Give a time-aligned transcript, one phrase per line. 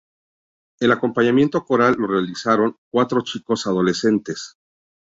[0.79, 4.57] El acompañamiento coral lo realizaron cuatro chicos adolescentes.